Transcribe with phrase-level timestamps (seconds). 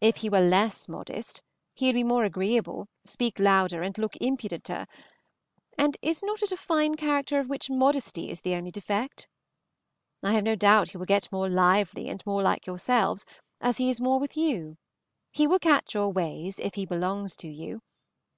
[0.00, 1.42] If he were less modest,
[1.74, 4.86] he would be more agreeable, speak louder, and look impudenter;
[5.76, 9.28] and is not it a fine character of which modesty is the only defect?
[10.22, 13.26] I have no doubt he will get more lively and more like yourselves
[13.60, 14.78] as he is more with you;
[15.30, 17.82] he will catch your ways if he belongs to you.